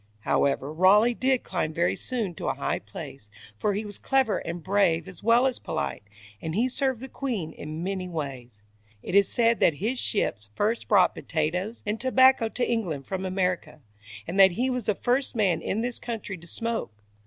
However, 0.21 0.73
Raleigh 0.73 1.13
did 1.13 1.43
climb 1.43 1.73
very 1.75 1.95
soon 1.95 2.33
to 2.33 2.47
a 2.47 2.55
high 2.55 2.79
place, 2.79 3.29
for 3.59 3.75
he 3.75 3.85
was 3.85 3.99
clever 3.99 4.39
and 4.39 4.63
brave 4.63 5.07
as 5.07 5.21
well 5.21 5.45
as 5.45 5.59
polite, 5.59 6.01
and 6.41 6.55
he 6.55 6.67
served 6.69 7.01
the 7.01 7.07
queen 7.07 7.51
in 7.53 7.83
many 7.83 8.09
ways. 8.09 8.63
It 9.03 9.13
is 9.13 9.27
said 9.31 9.59
that 9.59 9.75
his 9.75 9.99
ships 9.99 10.49
first 10.55 10.87
brought 10.87 11.13
potatoes 11.13 11.83
and 11.85 11.99
tobacco 12.01 12.49
to 12.49 12.67
England 12.67 13.05
from 13.05 13.25
America, 13.27 13.79
and 14.25 14.39
that 14.39 14.53
he 14.53 14.71
was 14.71 14.87
the 14.87 14.95
first 14.95 15.35
man 15.35 15.61
in 15.61 15.81
this 15.81 15.99
country 15.99 16.35
to 16.35 16.47
smoke. 16.47 17.03